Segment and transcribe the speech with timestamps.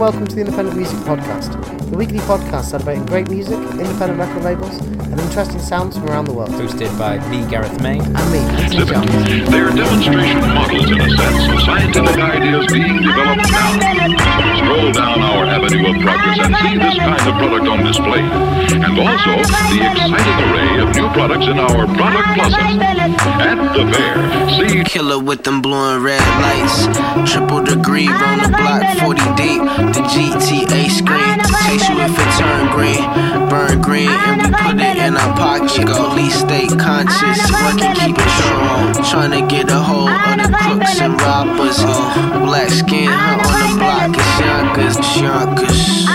[0.00, 4.42] and welcome to the Independent Music Podcast, the weekly podcast celebrating great music, independent record
[4.42, 6.50] labels, and interesting sounds from around the world.
[6.50, 7.98] hosted by me, Gareth May.
[7.98, 9.50] And me, Anthony Jones.
[9.50, 14.20] They're demonstration models, in a sense, of scientific ideas being developed now.
[14.56, 18.20] Stroll down our avenue of progress and see this kind of product on display.
[18.20, 19.36] And also
[19.68, 23.10] the exciting array of new products in our product plazas.
[23.40, 26.86] At the fair, see Killer with them blue and red lights.
[27.30, 29.89] Triple degree on the block, 40 deep.
[29.90, 31.38] The GTA screen.
[31.66, 33.02] Taste you if it turn green.
[33.50, 35.86] Burn green and we put it in our pocket.
[35.86, 37.38] Police stay conscious.
[37.50, 38.94] Working, keep it strong.
[39.10, 41.78] Trying to get a hold of the crooks and robbers.
[41.80, 44.14] Oh, black skin, huh, on the block.
[44.14, 46.06] It's Yonkers, Yonkers.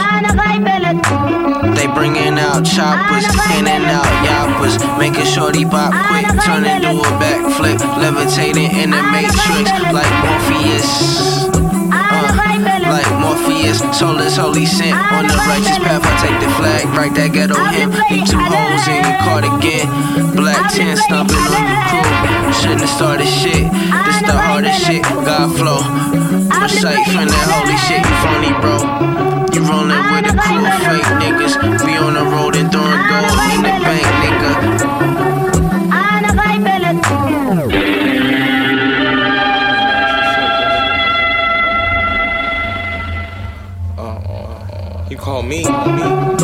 [1.75, 7.79] They bringing out choppers, handing out yappers, making shorty bop quick, turn into a backflip,
[7.99, 11.54] levitating in the matrix like Morpheus.
[12.15, 12.31] Uh,
[12.95, 15.99] like Morpheus, soulless holy sent on the righteous path.
[16.03, 17.91] I take the flag, break that ghetto hymn.
[18.07, 19.85] Need two holes in your cardigan,
[20.35, 22.07] black tin stomping on your crew.
[22.55, 23.67] Shouldn't have started shit.
[24.07, 25.03] This the hardest shit.
[25.27, 25.81] God flow,
[26.63, 27.99] recite from that holy shit.
[27.99, 28.77] You phony, bro.
[29.51, 31.55] You rollin' with a crew of fake niggas.
[31.85, 35.04] We on the road and throwing gold in the bank, nigga.
[45.25, 45.63] Call me.
[45.63, 46.34] Hello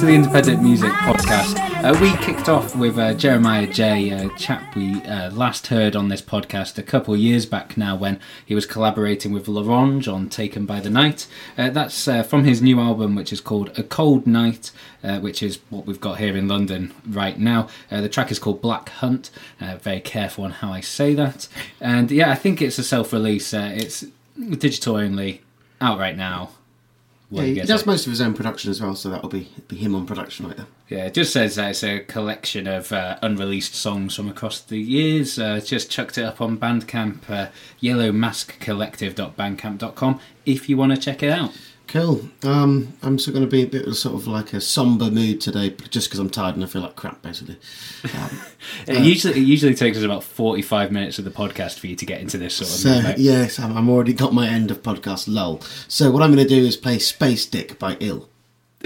[0.00, 1.58] to the Independent Music Podcast.
[1.84, 6.08] Uh, we kicked off with uh, Jeremiah Jae, a chap we uh, last heard on
[6.08, 10.64] this podcast a couple years back now when he was collaborating with L'Orange on Taken
[10.64, 11.26] by the Night.
[11.58, 14.72] Uh, that's uh, from his new album, which is called A Cold Night,
[15.04, 17.68] uh, which is what we've got here in London right now.
[17.90, 19.30] The track is called Black Hunt.
[19.58, 21.46] Very careful on how I say that.
[21.78, 24.06] And yeah, I think it's a self release, it's
[24.38, 25.42] digital only,
[25.78, 26.52] out right now.
[27.30, 27.86] Yeah, he does think?
[27.86, 30.56] most of his own production as well, so that'll be be him on production right
[30.56, 30.66] there.
[30.88, 34.78] Yeah, it just says that it's a collection of uh, unreleased songs from across the
[34.78, 35.38] years.
[35.38, 41.30] Uh, just chucked it up on Bandcamp, uh, yellowmaskcollective.bandcamp.com if you want to check it
[41.30, 41.52] out.
[41.90, 42.28] Cool.
[42.44, 45.40] Um, I'm still going to be a bit of sort of like a somber mood
[45.40, 47.58] today, just because I'm tired and I feel like crap, basically.
[48.14, 48.40] Um,
[48.86, 52.06] It usually it usually takes us about 45 minutes of the podcast for you to
[52.06, 53.18] get into this sort of so mood.
[53.18, 55.60] yes, I'm, I'm already got my end of podcast lull.
[55.88, 58.28] So what I'm going to do is play Space Dick by Ill.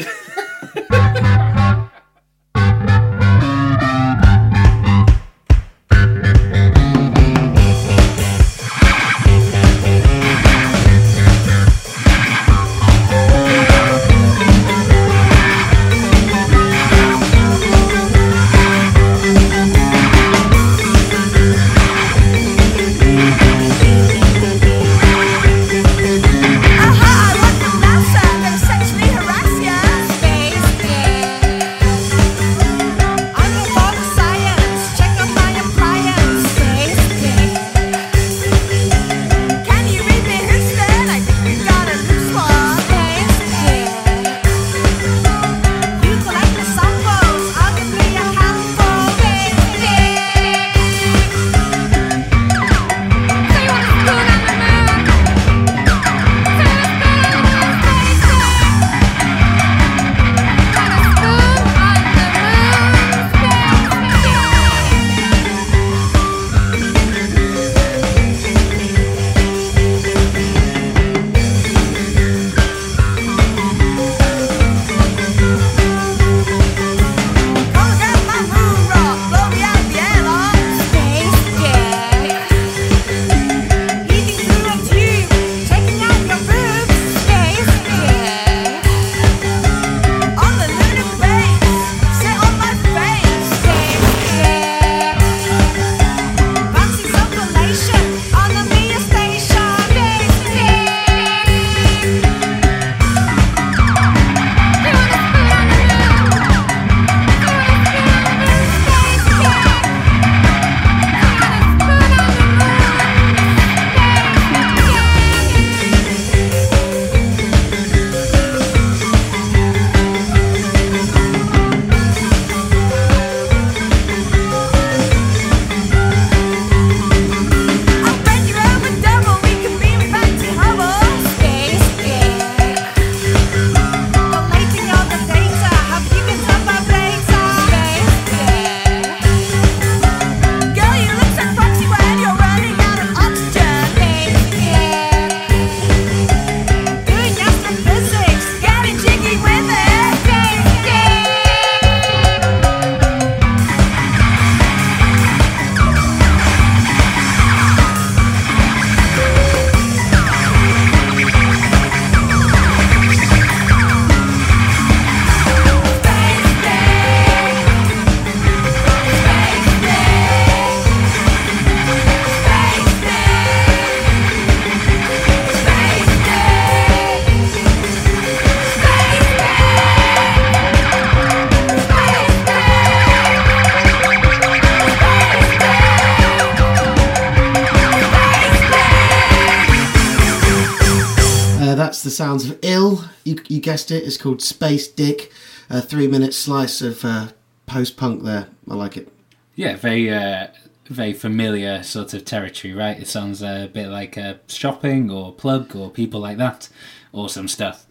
[192.14, 193.04] sounds of Ill.
[193.24, 194.04] You, you guessed it.
[194.04, 195.30] It's called Space Dick.
[195.70, 197.28] A three minute slice of uh,
[197.66, 198.48] post punk there.
[198.70, 199.08] I like it.
[199.54, 200.48] Yeah, very uh,
[200.86, 202.98] very familiar sort of territory, right?
[203.00, 206.68] It sounds a bit like uh, shopping or plug or people like that.
[207.12, 207.86] Awesome stuff.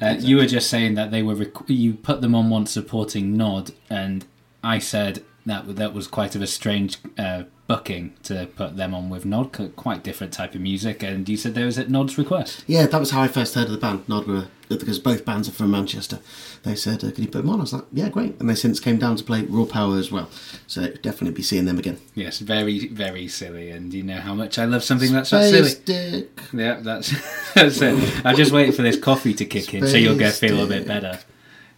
[0.00, 3.36] Uh, You were just saying that they were rec- you put them on once supporting
[3.36, 4.24] Nod, and
[4.62, 9.08] I said that that was quite of a strange uh, booking to put them on
[9.08, 11.02] with Nod, quite different type of music.
[11.02, 12.64] And you said there was at Nod's request.
[12.66, 14.08] Yeah, that was how I first heard of the band.
[14.08, 16.18] Nod were because both bands are from Manchester.
[16.64, 18.56] They said, uh, "Can you put them on?" I was like, "Yeah, great." And they
[18.56, 20.28] since came down to play Raw Power as well.
[20.66, 21.98] So definitely be seeing them again.
[22.14, 25.68] Yes, very very silly, and you know how much I love something that's that silly.
[25.68, 26.40] Space Dick.
[26.52, 27.10] Yeah, that's
[27.54, 28.26] that's it.
[28.26, 30.66] I'm just waiting for this coffee to kick in, so you'll go Space feel a
[30.66, 31.20] bit better.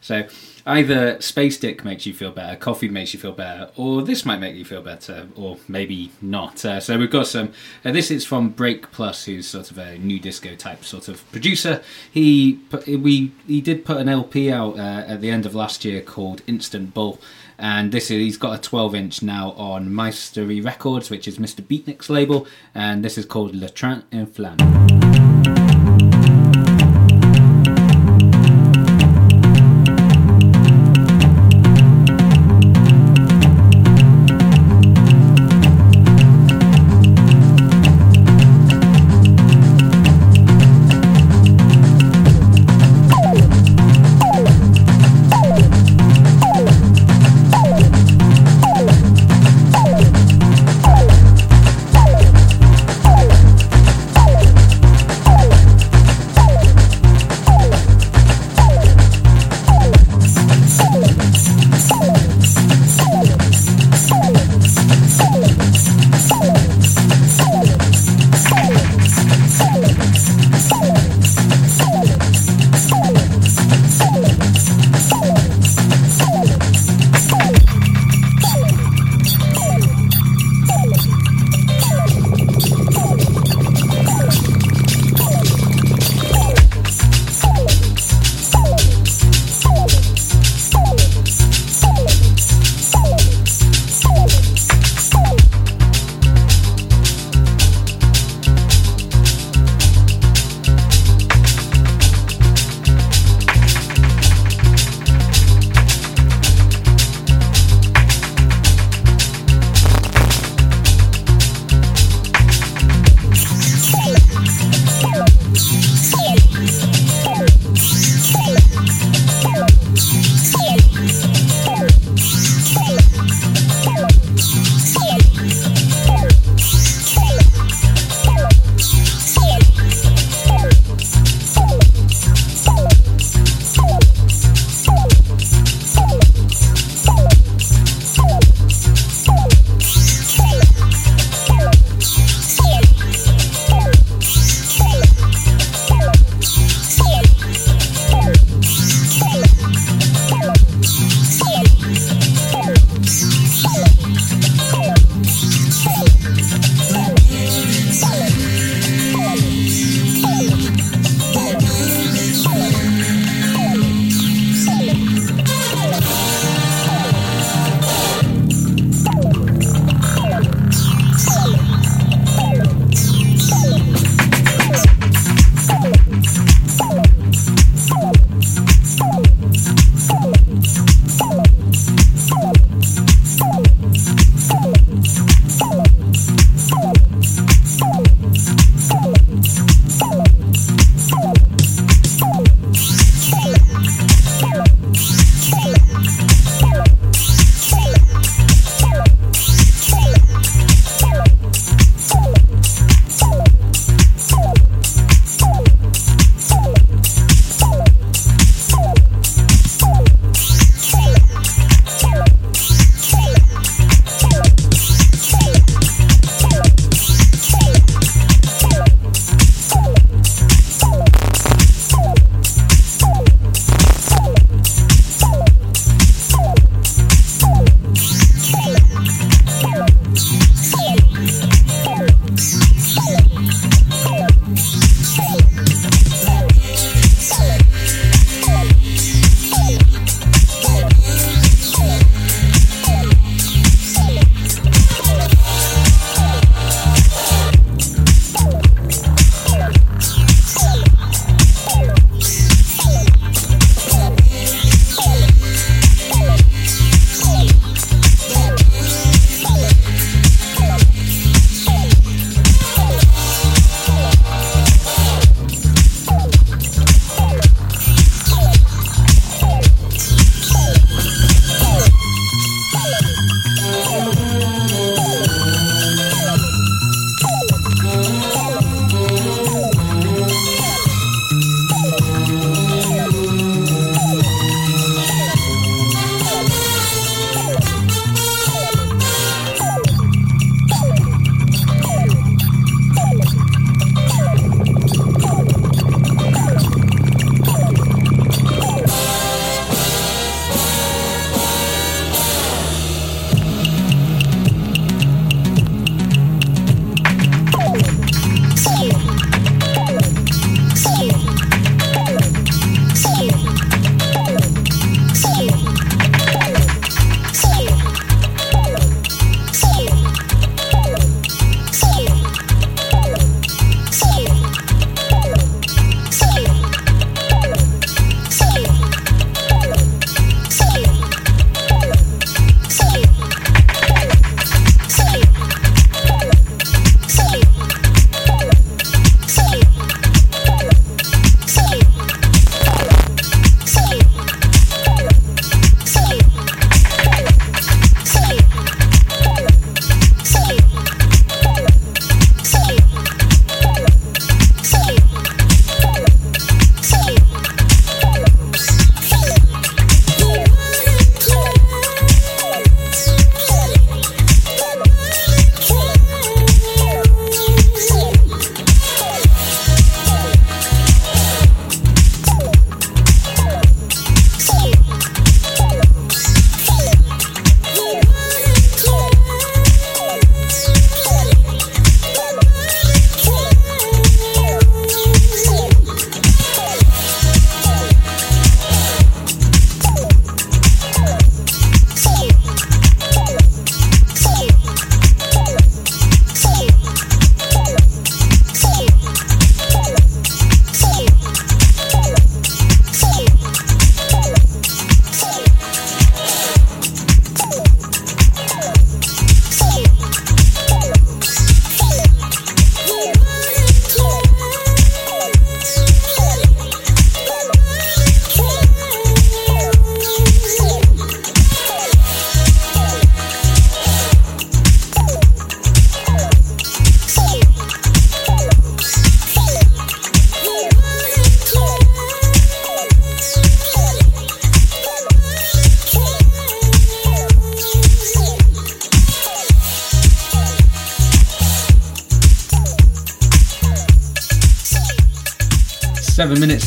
[0.00, 0.26] So
[0.64, 4.38] either Space Dick makes you feel better, coffee makes you feel better, or this might
[4.38, 6.64] make you feel better, or maybe not.
[6.64, 7.52] Uh, so we've got some.
[7.84, 11.30] Uh, this is from Break Plus, who's sort of a new disco type sort of
[11.32, 11.82] producer.
[12.10, 15.84] He put, we he did put an LP out uh, at the end of last
[15.84, 17.20] year called Instant Bull.
[17.60, 21.60] And this is he's got a 12 inch now on Meistery Records, which is Mr.
[21.60, 24.26] Beatnik's label, and this is called Le Train en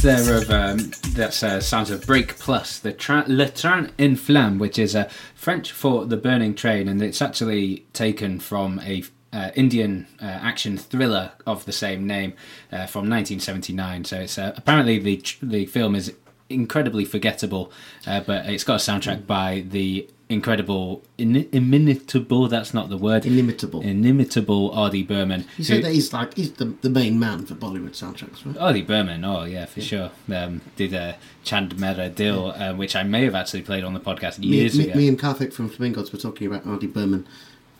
[0.01, 4.58] there of um, that's uh, sounds of Break Plus, the tra- Le Train en Flamme,
[4.58, 9.51] which is uh, French for the burning train, and it's actually taken from a uh,
[9.55, 12.34] Indian uh, action thriller of the same name
[12.72, 14.05] uh, from 1979.
[14.05, 16.13] So it's uh, apparently the the film is
[16.50, 17.72] incredibly forgettable,
[18.08, 22.48] uh, but it's got a soundtrack by the incredible, in- inimitable.
[22.48, 23.26] That's not the word.
[23.26, 23.82] Inimitable.
[23.82, 25.04] Inimitable R.D.
[25.04, 25.46] Burman.
[25.58, 28.58] You who- that he's like he's the, the main man for Bollywood soundtracks, right?
[28.58, 28.84] R.D.
[28.84, 30.12] Burman, oh yeah, for sure.
[30.34, 34.00] Um, did uh, Chand Mera Dil, uh, which I may have actually played on the
[34.00, 34.98] podcast years me, ago.
[34.98, 36.88] me and Karthik from Flamingods were talking about R.D.
[36.88, 37.28] Burman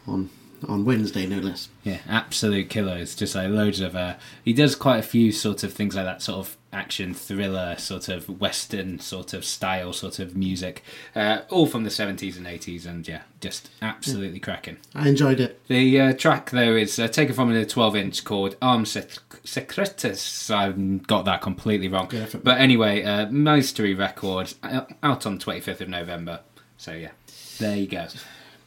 [0.08, 0.30] on
[0.68, 1.70] on Wednesday, no less.
[1.84, 2.98] Yeah, absolute killer.
[2.98, 3.96] It's just like loads of.
[3.96, 7.76] Uh, he does quite a few sort of things like that, sort of action thriller,
[7.78, 10.84] sort of western sort of style, sort of music,
[11.16, 14.78] uh, all from the seventies and eighties, and yeah, just absolutely cracking.
[14.96, 15.60] I enjoyed it.
[15.68, 20.50] The uh, track though is uh, taken from a twelve inch called Arm Sec- Secretus.
[20.54, 22.44] I got that completely wrong, effort.
[22.44, 26.42] but anyway, uh, Mystery Records uh, out on twenty fifth of November.
[26.78, 27.12] So yeah,
[27.60, 28.08] there you go.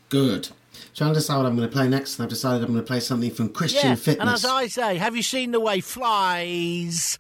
[0.09, 0.49] Good.
[0.95, 2.87] Trying to decide what I'm going to play next, and I've decided I'm going to
[2.87, 4.21] play something from Christian yeah, Fitness.
[4.21, 7.19] and as I say, have you seen the way flies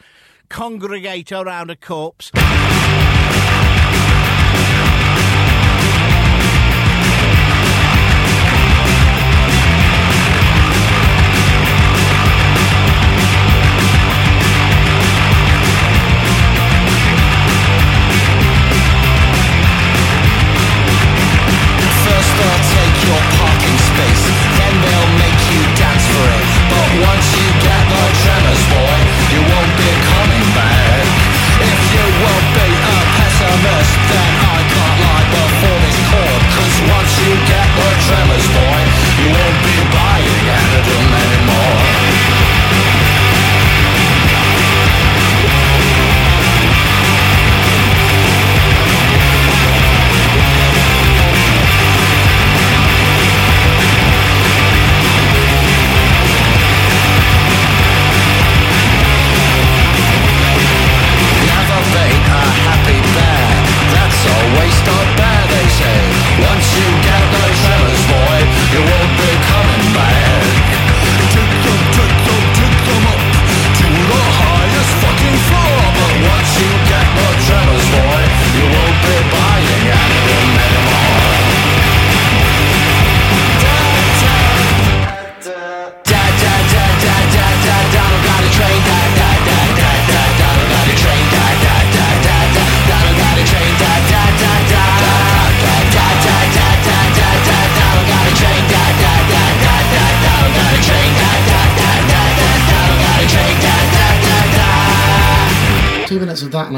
[0.49, 2.31] congregate around a corpse?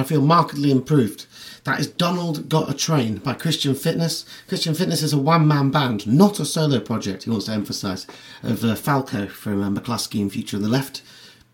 [0.07, 1.27] Feel markedly improved.
[1.65, 4.25] That is Donald Got a Train by Christian Fitness.
[4.47, 8.07] Christian Fitness is a one man band, not a solo project, he wants to emphasise,
[8.45, 11.03] of uh, Falco from uh, Mclusky and Future of the Left.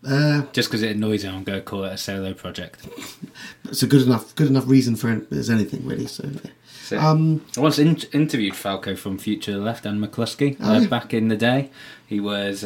[0.05, 2.87] Uh, Just because it annoys him, I'm going to call it a solo project.
[3.65, 6.05] it's a good enough good enough reason for it as anything, really.
[6.07, 6.51] So, yeah.
[6.83, 10.87] So, Um, I once in- interviewed Falco from Future Left and Mclusky Oh, uh, yeah.
[10.87, 11.71] back in the day.
[12.05, 12.63] He was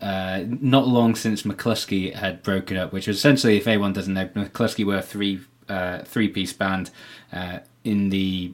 [0.00, 4.26] uh, not long since Mclusky had broken up, which was essentially, if anyone doesn't know,
[4.26, 6.90] Mclusky were a three uh, three piece band
[7.32, 8.52] uh, in the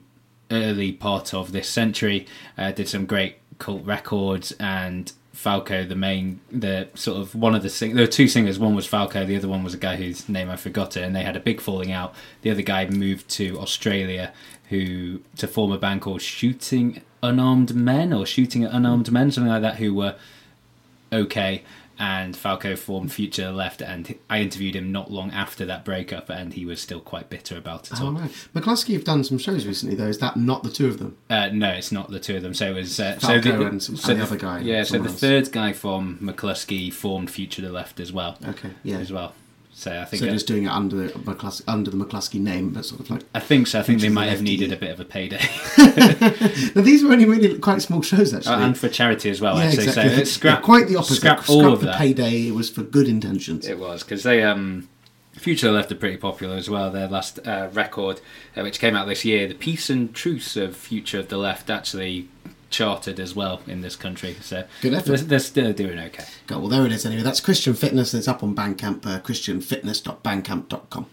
[0.51, 2.27] early part of this century.
[2.57, 5.13] Uh, did some great cult records and.
[5.35, 8.57] Falco, the main, the sort of one of the sing- there were two singers.
[8.57, 11.15] One was Falco, the other one was a guy whose name I forgot it, and
[11.15, 12.15] they had a big falling out.
[12.43, 14.33] The other guy moved to Australia,
[14.69, 19.63] who to form a band called Shooting Unarmed Men or Shooting Unarmed Men, something like
[19.63, 20.15] that, who were
[21.15, 21.63] okay.
[21.97, 26.53] And Falco formed Future Left, and I interviewed him not long after that breakup, and
[26.53, 28.13] he was still quite bitter about it oh, all.
[28.13, 28.31] right.
[28.53, 30.09] Mclusky have done some shows recently, though.
[30.09, 31.17] Is that not the two of them?
[31.31, 32.53] Uh, no, it's not the two of them.
[32.53, 34.59] So it was uh, so Falco the, and some- so and the the other guy,
[34.63, 35.21] Yeah, so the else.
[35.21, 38.39] third guy from Mclusky formed Future the Left as well.
[38.45, 38.97] Okay, yeah.
[38.99, 39.33] as well.
[39.77, 42.71] So I think So uh, just doing it under the McClus- under the Mclusky name,
[42.71, 43.23] but sort of like.
[43.35, 43.81] I think so.
[43.81, 45.41] I think they the might have Left, needed a bit of a payday.
[46.75, 48.55] Now these were only really quite small shows, actually.
[48.55, 49.59] Uh, and for charity as well.
[49.59, 49.85] yeah, actually.
[49.85, 50.15] exactly.
[50.15, 51.17] So it's scrap, Yeah, quite the opposite.
[51.17, 51.99] Scrap all of the that.
[51.99, 52.47] payday.
[52.49, 53.67] It was for good intentions.
[53.67, 54.89] It was because they um,
[55.33, 56.91] Future Left are pretty popular as well.
[56.93, 58.21] Their last uh, record,
[58.57, 61.69] uh, which came out this year, the Peace and Truce of Future of the Left,
[61.69, 62.29] actually
[62.75, 64.37] charted as well in this country.
[64.41, 65.07] So Good effort.
[65.07, 66.25] They're, they're still doing okay.
[66.47, 67.23] God, well, there it is anyway.
[67.23, 68.13] That's Christian Fitness.
[68.15, 71.07] It's up on Bandcamp, uh, christianfitness.bandcamp.com.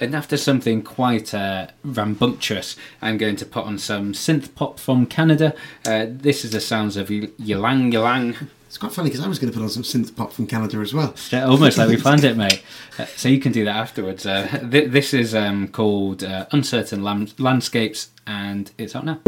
[0.00, 5.06] And after something quite uh, rambunctious, I'm going to put on some synth pop from
[5.06, 5.54] Canada.
[5.84, 8.36] Uh, this is the sounds of Ylang Ylang.
[8.68, 10.78] It's quite funny because I was going to put on some synth pop from Canada
[10.78, 11.14] as well.
[11.32, 12.62] Yeah, Almost like we planned it, mate.
[12.98, 14.24] Uh, so you can do that afterwards.
[14.24, 19.18] Uh, th- this is um, called uh, Uncertain Lam- Landscapes, and it's out now.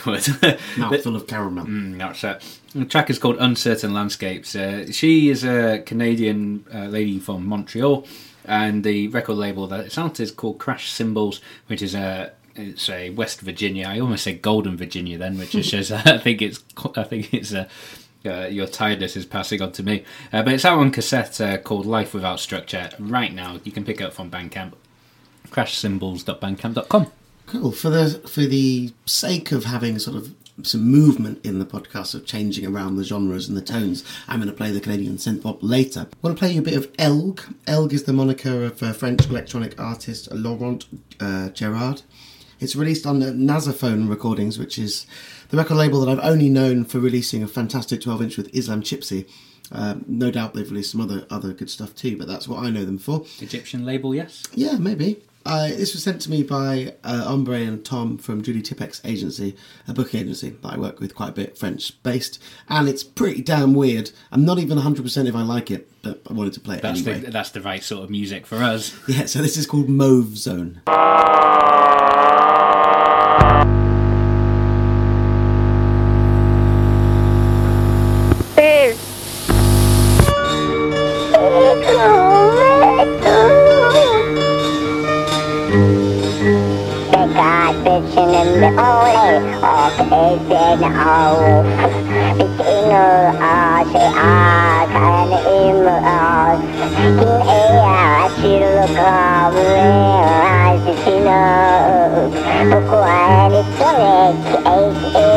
[0.00, 1.66] Thought Mouthful of caramel.
[1.66, 2.60] Mm, that's it.
[2.74, 4.56] The track is called Uncertain Landscapes.
[4.56, 8.06] Uh, she is a Canadian uh, lady from Montreal,
[8.44, 12.88] and the record label that it's out is called Crash Symbols, which is a it's
[12.88, 13.86] a West Virginia.
[13.86, 16.62] I almost say Golden Virginia then, which is just I think it's
[16.96, 17.68] I think it's a.
[18.22, 21.56] Uh, your tiredness is passing on to me, uh, but it's out on cassette uh,
[21.56, 24.74] called "Life Without Structure." Right now, you can pick it up from Bandcamp,
[25.48, 27.10] crashsymbols.bandcamp.com.
[27.50, 27.72] Cool.
[27.72, 30.32] For the for the sake of having sort of
[30.62, 34.48] some movement in the podcast of changing around the genres and the tones, I'm going
[34.48, 36.06] to play the Canadian synth pop later.
[36.12, 37.52] I want to play you a bit of Elg.
[37.66, 40.84] Elg is the moniker of uh, French electronic artist Laurent
[41.18, 42.02] uh, Gerard.
[42.60, 45.06] It's released on uh, Nashazphone Recordings, which is
[45.48, 48.82] the record label that I've only known for releasing a fantastic 12 inch with Islam
[48.82, 49.28] Chipsy.
[49.72, 52.70] Um, no doubt they've released some other other good stuff too, but that's what I
[52.70, 53.24] know them for.
[53.40, 54.44] Egyptian label, yes.
[54.54, 55.22] Yeah, maybe.
[55.46, 59.56] Uh, this was sent to me by uh, Ombre and Tom from Julie Tippex agency,
[59.88, 63.40] a booking agency that I work with quite a bit, French based, and it's pretty
[63.40, 64.10] damn weird.
[64.30, 67.00] I'm not even 100% if I like it, but I wanted to play it That's
[67.06, 67.24] anyway.
[67.24, 68.94] the that's the right sort of music for us.
[69.08, 70.82] Yeah, so this is called Mauve Zone.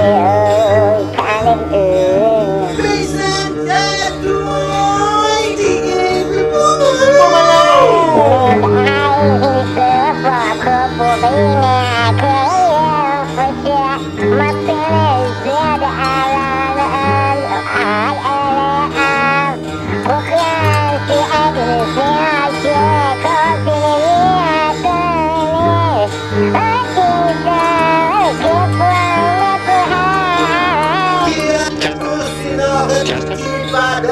[0.04, 0.43] yeah.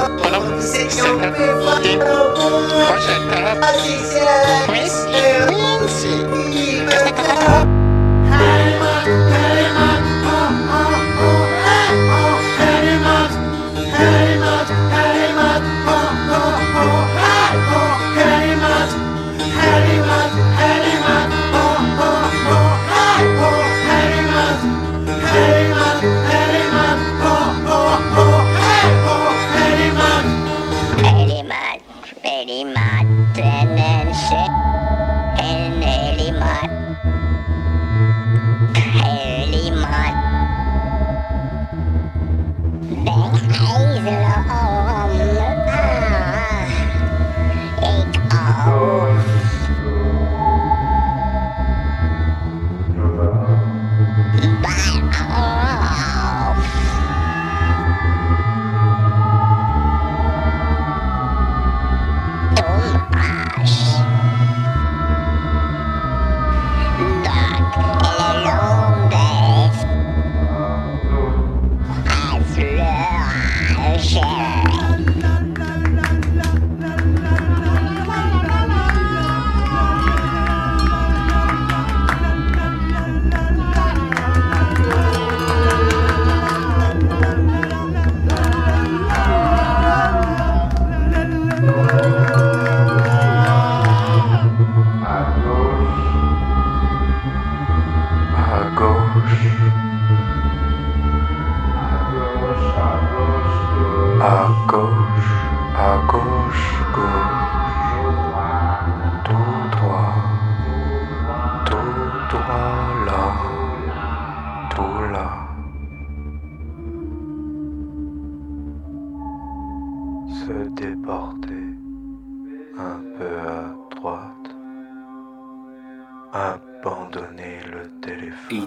[0.02, 0.88] Se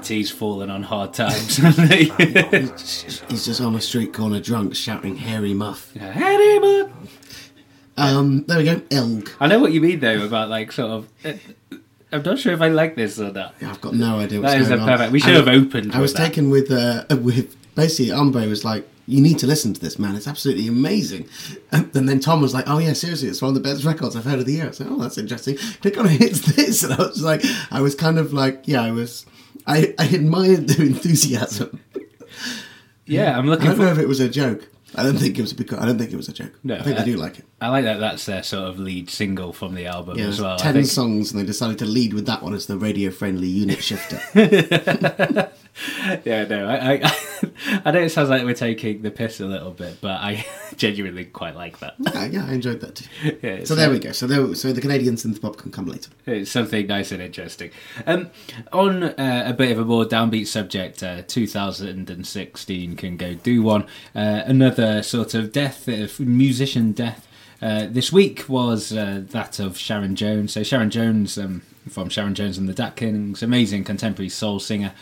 [0.04, 0.10] téléphone.
[0.10, 1.56] E.T.'s fallen on hard times.
[1.56, 5.92] he's, he's just on a street corner drunk shouting hairy muff.
[5.94, 6.90] Hairy muff.
[7.96, 9.30] Um, there we go, Elg.
[9.40, 11.08] I know what you mean though about like sort of.
[11.24, 11.32] uh,
[12.12, 13.54] I'm not sure if I like this or not.
[13.62, 14.88] I've got no idea what's That is going a on.
[14.88, 15.12] perfect.
[15.12, 15.92] We should I- have opened.
[15.94, 16.26] I was with that.
[16.28, 20.16] taken with uh, with basically Umbre was like you need to listen to this, man.
[20.16, 21.28] It's absolutely amazing.
[21.72, 24.16] And, and then Tom was like, oh, yeah, seriously, it's one of the best records
[24.16, 24.64] I've heard of the year.
[24.64, 25.56] I was like, oh, that's interesting.
[25.82, 26.82] Click on it, it's this.
[26.84, 29.26] And I was like, I was kind of like, yeah, I was,
[29.66, 31.80] I, I admired the enthusiasm.
[33.06, 33.66] Yeah, I'm looking.
[33.66, 34.68] I don't know if it was a joke.
[34.96, 36.52] I don't think it was because I don't think it was a joke.
[36.62, 37.44] No, I think I do like it.
[37.60, 37.98] I like that.
[37.98, 40.56] That's their sort of lead single from the album Yeah, as well.
[40.56, 44.20] Ten songs, and they decided to lead with that one as the radio-friendly unit shifter.
[46.24, 47.16] Yeah, no, I, I,
[47.84, 51.24] I know it sounds like we're taking the piss a little bit, but I genuinely
[51.24, 51.94] quite like that.
[51.98, 53.38] yeah, yeah, I enjoyed that too.
[53.42, 54.12] Yeah, So there we go.
[54.12, 56.10] So there, so the Canadian synth pop can come later.
[56.26, 57.70] It's something nice and interesting.
[58.06, 58.30] Um,
[58.72, 63.82] on uh, a bit of a more downbeat subject, uh, 2016 can go do one.
[64.14, 67.26] Uh, another sort of death, uh, musician death.
[67.62, 70.52] Uh, this week was uh, that of Sharon Jones.
[70.52, 74.92] So Sharon Jones um, from Sharon Jones and the Dap Kings, amazing contemporary soul singer,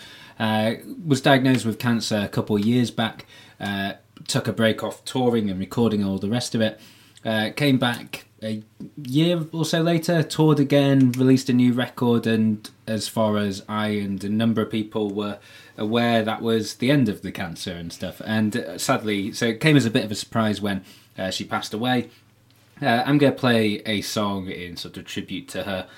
[0.43, 0.75] uh,
[1.07, 3.27] was diagnosed with cancer a couple of years back.
[3.61, 3.93] Uh,
[4.27, 6.81] took a break off touring and recording all the rest of it.
[7.25, 8.61] Uh, came back a
[8.97, 13.91] year or so later, toured again, released a new record, and as far as I
[13.91, 15.39] and a number of people were
[15.79, 18.21] aware, that was the end of the cancer and stuff.
[18.25, 20.85] And uh, sadly, so it came as a bit of a surprise when
[21.17, 22.11] uh, she passed away.
[22.81, 25.89] Uh, I'm going to play a song in sort of tribute to her,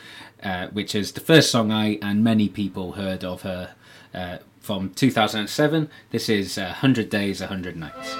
[0.42, 3.74] uh, which is the first song I and many people heard of her
[4.14, 5.90] uh, from 2007.
[6.10, 8.16] This is uh, 100 Days, 100 Nights.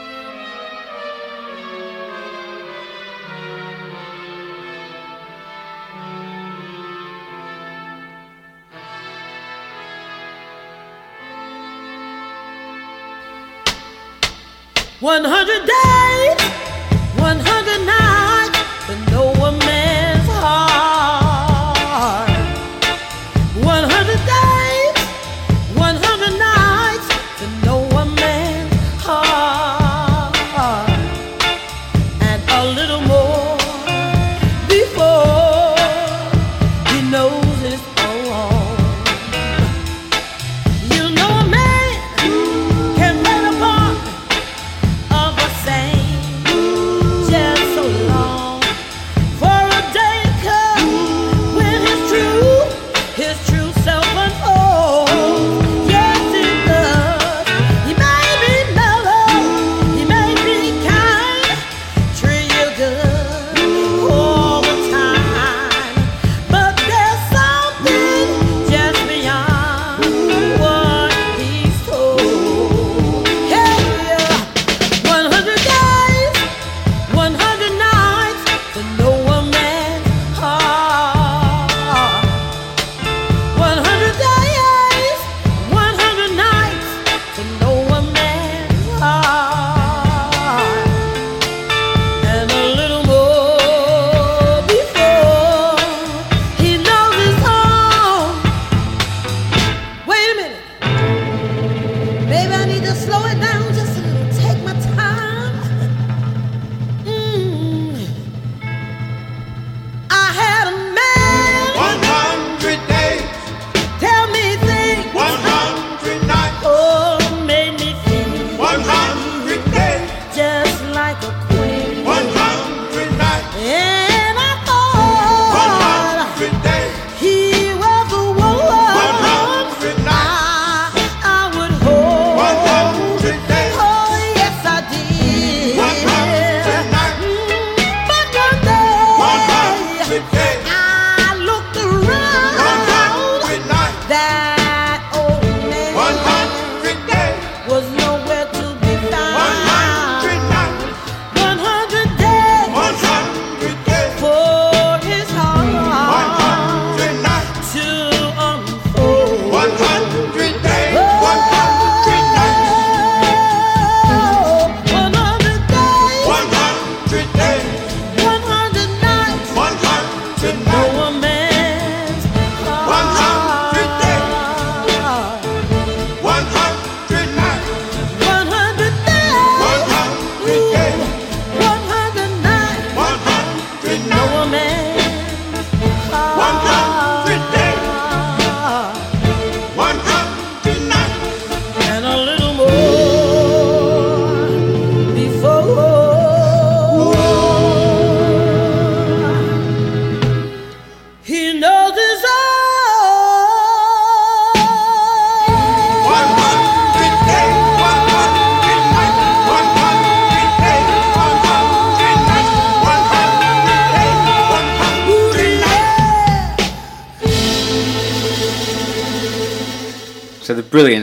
[15.01, 16.44] One hundred days,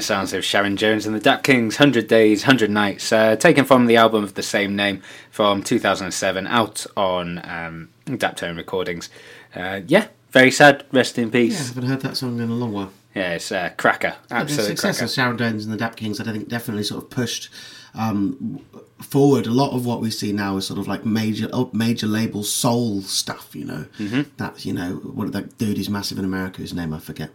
[0.02, 3.66] brilliant sounds of Sharon Jones and the Dap Kings, "100 Days, 100 Nights," uh, taken
[3.66, 9.10] from the album of the same name from 2007, out on um, Daptone Recordings.
[9.56, 10.86] Uh, yeah, very sad.
[10.92, 11.54] Rest in peace.
[11.54, 12.92] Yeah, I haven't heard that song in a long while.
[13.16, 15.06] Yeah, it's uh, cracker, the absolute success cracker.
[15.06, 17.50] of Sharon Jones and the Dap Kings, I think, definitely sort of pushed
[17.94, 18.60] um,
[19.02, 22.08] forward a lot of what we see now is sort of like major oh, major
[22.08, 23.54] label soul stuff.
[23.56, 24.26] You know, Mhm.
[24.38, 27.30] that you know what that dude who's massive in America, whose name I forget.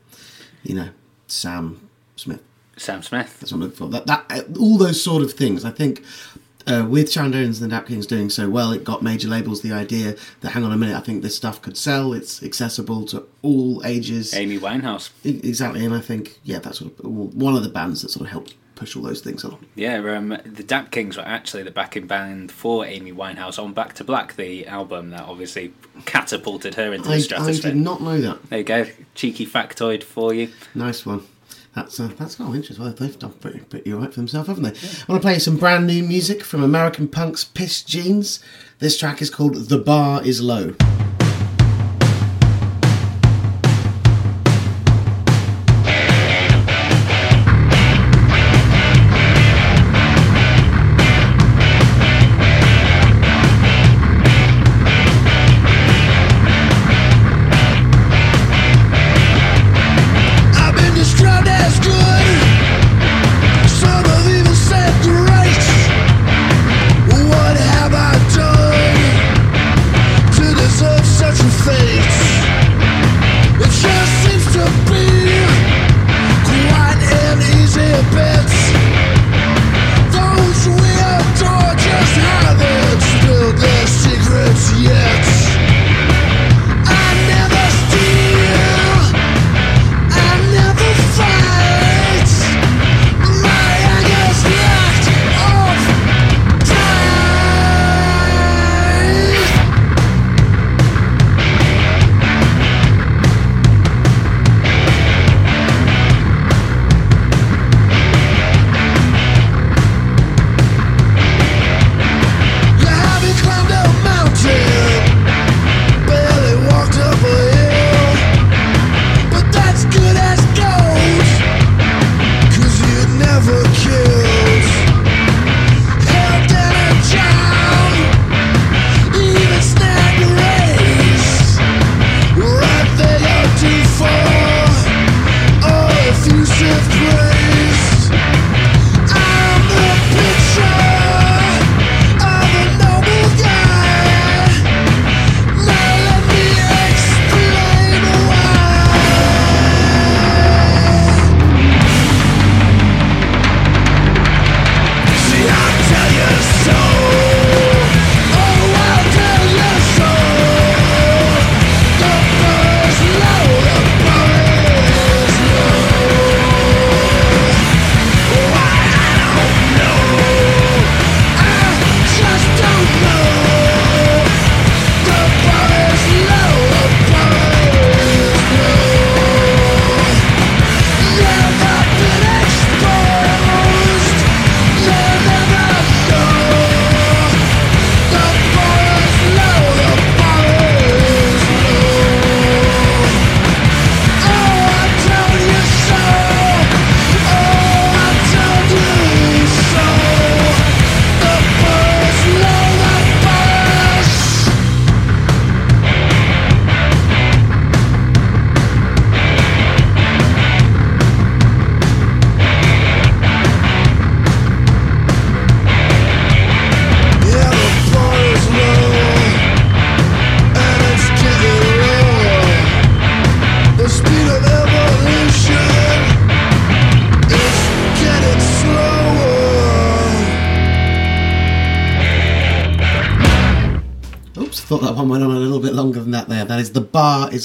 [0.64, 0.88] You know,
[1.28, 1.80] Sam
[2.16, 2.42] Smith.
[2.76, 3.40] Sam Smith.
[3.40, 3.88] That's what I'm looking for.
[3.88, 5.64] That that uh, all those sort of things.
[5.64, 6.02] I think.
[6.68, 9.62] Uh, with Sharon Jones and the Dap Kings doing so well, it got major labels
[9.62, 12.12] the idea that hang on a minute, I think this stuff could sell.
[12.12, 14.34] It's accessible to all ages.
[14.34, 15.10] Amy Winehouse.
[15.22, 18.26] E- Exactly, and I think yeah, that's sort of one of the bands that sort
[18.26, 19.64] of helped push all those things along.
[19.76, 23.94] Yeah, um, the Dap Kings were actually the backing band for Amy Winehouse on Back
[23.94, 25.72] to Black, the album that obviously
[26.04, 28.50] catapulted her into I, the I did not know that.
[28.50, 30.48] There you go, cheeky factoid for you.
[30.74, 31.22] Nice one.
[31.76, 32.82] That's uh, that's oh interesting.
[32.82, 34.70] Well, they've done pretty pretty alright for themselves, haven't they?
[34.70, 38.42] I want to play some brand new music from American punks Pissed Jeans.
[38.78, 40.74] This track is called "The Bar Is Low."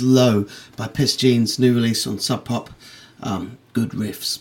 [0.01, 0.45] Is Low"
[0.75, 2.69] by Pissed Jeans, new release on Sub Pop.
[3.21, 4.39] Um, good riffs.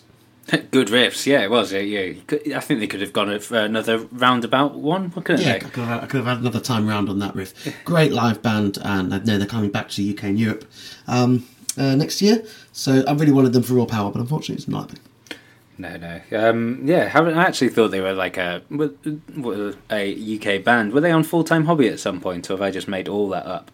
[0.72, 1.72] Good riffs, yeah, it was.
[1.72, 2.56] Yeah, yeah.
[2.56, 5.58] I think they could have gone for another roundabout one, couldn't Yeah, I they?
[5.60, 7.54] could, have, I could have had another time round on that riff.
[7.84, 10.64] Great live band, and I know they're coming back to the UK and Europe
[11.06, 11.46] um,
[11.78, 12.42] uh, next year.
[12.72, 15.02] So I really wanted them for Raw Power, but unfortunately it's not happening.
[15.78, 16.48] No, no.
[16.50, 20.92] Um, yeah, haven't I actually thought they were like a were a UK band.
[20.92, 23.28] Were they on Full Time Hobby at some point, or have I just made all
[23.28, 23.70] that up?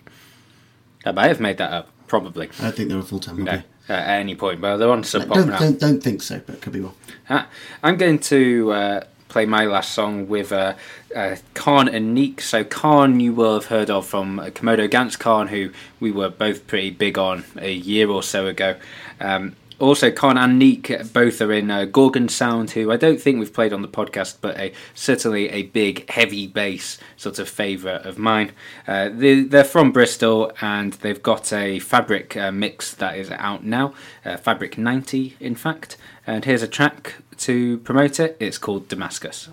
[1.06, 1.88] I may have made that up.
[2.08, 2.48] Probably.
[2.58, 3.64] I don't think they're a full time No, hobby.
[3.88, 5.58] at any point, but they're on Sub Pop Don't, now.
[5.58, 6.94] don't, don't think so, but could be wrong.
[7.28, 7.48] Ah,
[7.82, 10.74] I'm going to uh, play my last song with uh,
[11.14, 12.40] uh, Kahn and Neek.
[12.40, 16.28] So Kahn, you will have heard of from uh, Commodo Gantz Kahn, who we were
[16.28, 18.76] both pretty big on a year or so ago.
[19.20, 23.38] Um, also, Kahn and Neek both are in uh, Gorgon Sound, who I don't think
[23.38, 28.06] we've played on the podcast, but a, certainly a big heavy bass sort of favourite
[28.06, 28.52] of mine.
[28.86, 33.64] Uh, they, they're from Bristol and they've got a fabric uh, mix that is out
[33.64, 33.92] now,
[34.24, 35.96] uh, Fabric 90 in fact.
[36.26, 38.36] And here's a track to promote it.
[38.40, 39.48] It's called Damascus.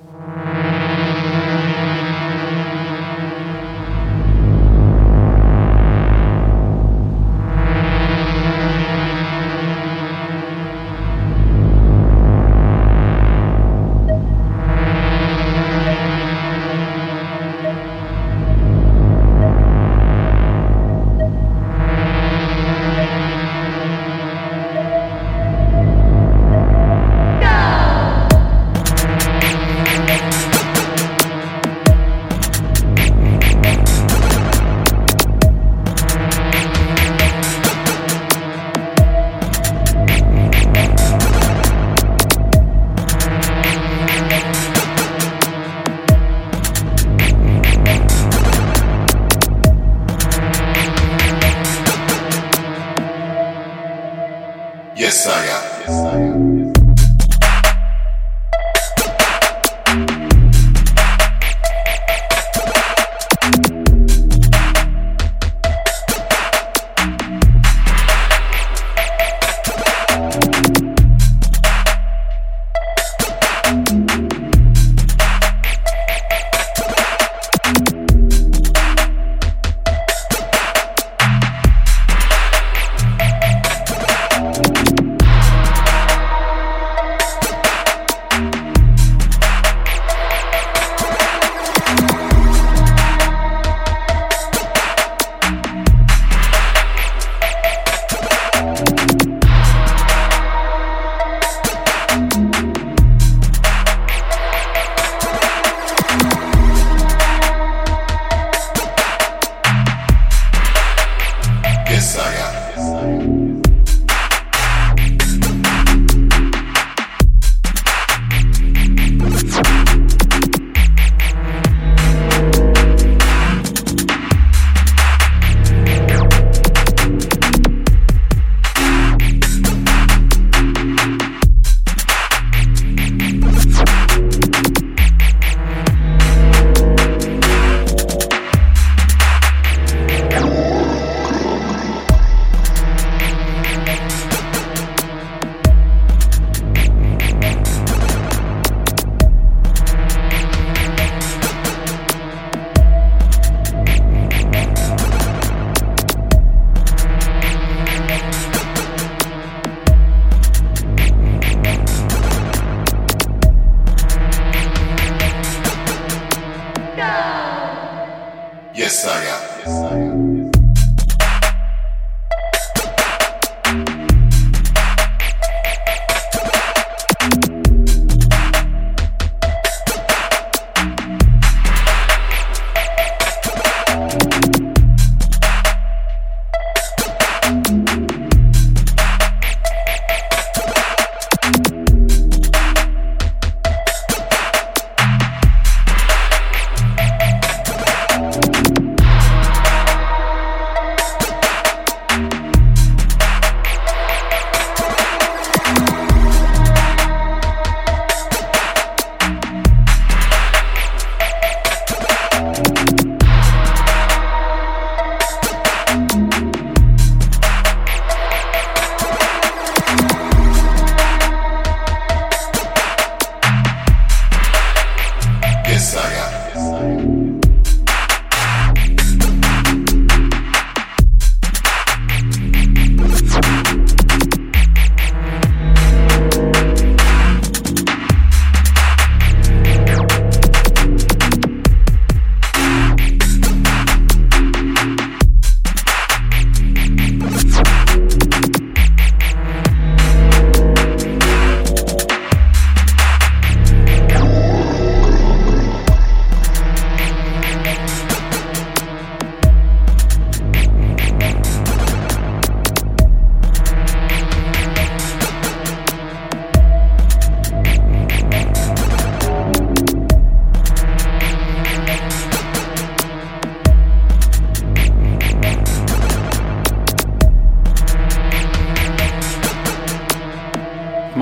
[168.76, 169.60] Yes, I am.
[169.60, 170.33] Yes, I am.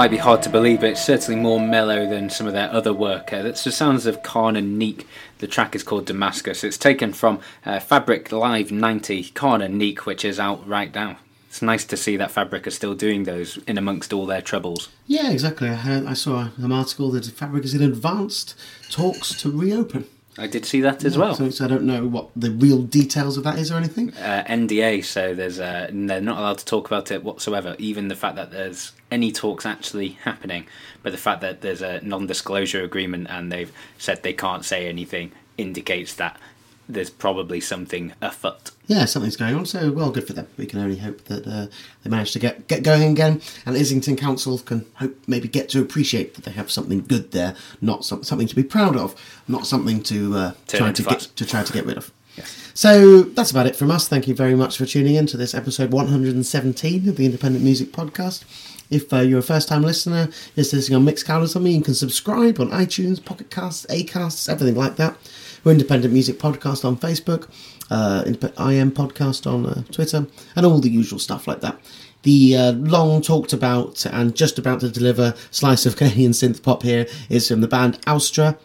[0.02, 2.92] Might be hard to believe, but it's certainly more mellow than some of their other
[2.92, 3.32] work.
[3.32, 5.06] Uh, that's the sounds of Kahn and Neek.
[5.38, 6.64] The track is called Damascus.
[6.64, 11.18] It's taken from uh, Fabric Live 90, Kahn and Neek, which is out right now.
[11.50, 14.90] It's nice to see that Fabric are still doing those in amongst all their troubles.
[15.06, 15.70] Yeah, exactly.
[15.70, 18.58] I, heard, I saw an article that Fabric is in advanced
[18.90, 20.08] talks to reopen.
[20.36, 21.36] I did see that as Yeah, well.
[21.36, 24.16] So, so I don't know what the real details of that is or anything.
[24.16, 27.76] uh, NDA, so there's uh, they're not allowed to talk about it whatsoever.
[27.78, 30.66] Even the fact that there's any talks actually happening,
[31.04, 35.32] but the fact that there's a non-disclosure agreement and they've said they can't say anything
[35.58, 36.40] indicates that
[36.88, 38.72] there's probably something afoot.
[38.88, 39.66] Yeah, something's going on.
[39.66, 40.48] So well, good for them.
[40.58, 41.68] We can only hope that uh,
[42.04, 45.82] they manage to get get going again, and Islington Council can hope maybe get to
[45.82, 49.16] appreciate that they have something good there, not some, something to be proud of,
[49.48, 52.12] not something to uh, try to get to try to get rid of.
[52.74, 54.08] So that's about it from us.
[54.08, 57.92] Thank you very much for tuning in to this episode 117 of the Independent Music
[57.92, 58.46] Podcast.
[58.92, 61.94] If uh, you're a first time listener, is listening on Mixcloud or something, you can
[61.94, 65.18] subscribe on iTunes, Pocket Casts, Acasts, everything like that.
[65.64, 67.48] We're Independent Music Podcast on Facebook,
[67.90, 70.28] uh, IM Podcast on uh, Twitter,
[70.58, 71.80] and all the usual stuff like that.
[72.24, 76.84] The uh, long talked about and just about to deliver slice of Canadian synth pop
[76.84, 78.58] here is from the band Austra.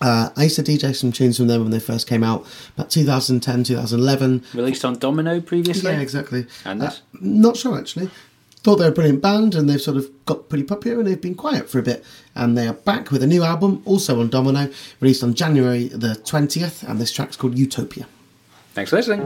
[0.00, 2.46] Uh, I used to DJ some tunes from them when they first came out,
[2.76, 4.44] about 2010, 2011.
[4.54, 5.90] Released on Domino previously.
[5.90, 6.46] Yeah, exactly.
[6.64, 6.82] And?
[6.82, 8.10] Uh, not sure actually.
[8.68, 11.18] Thought they were a brilliant band and they've sort of got pretty popular and they've
[11.18, 12.04] been quiet for a bit.
[12.34, 16.08] And they are back with a new album, also on Domino, released on January the
[16.08, 18.06] 20th, and this track's called Utopia.
[18.74, 19.22] Thanks for listening.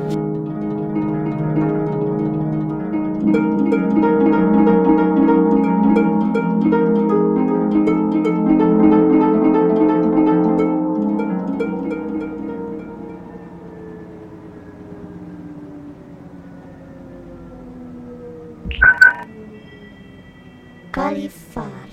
[21.12, 21.92] Califar,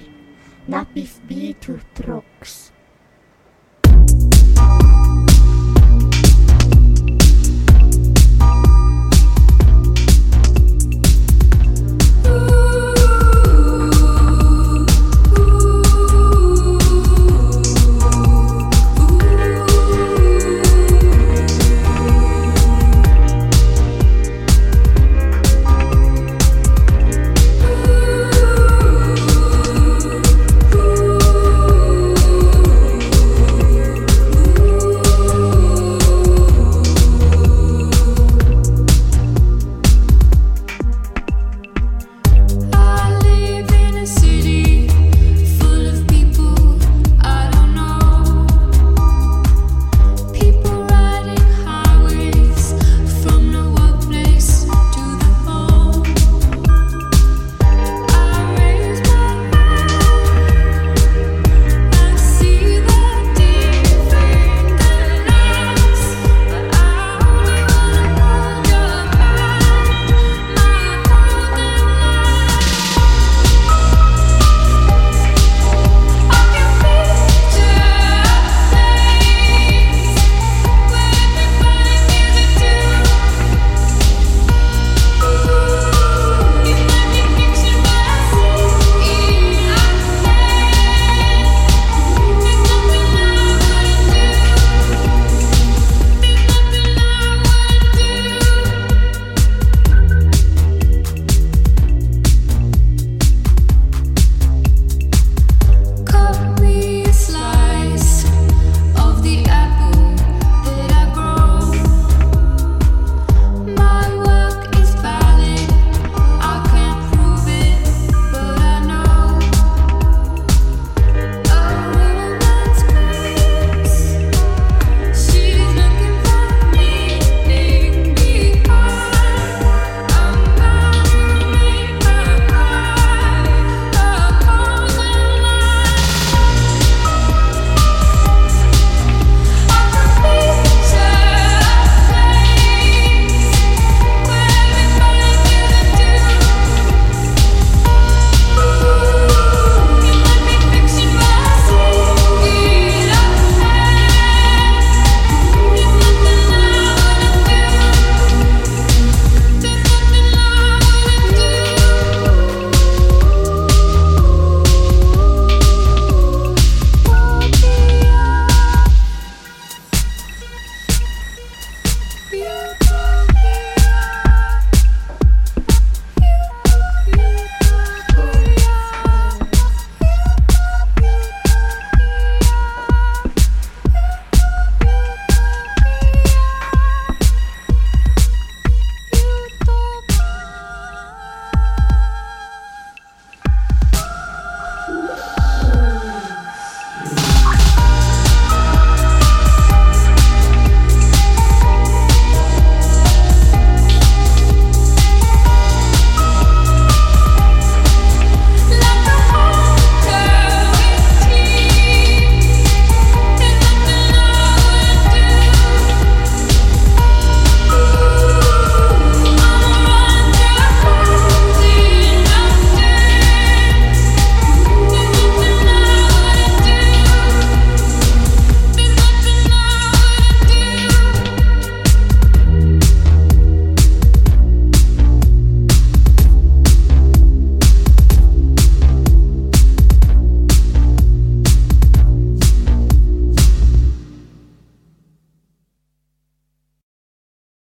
[0.72, 2.72] napif bitu trox,